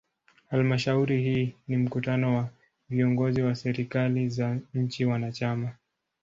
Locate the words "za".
4.29-4.57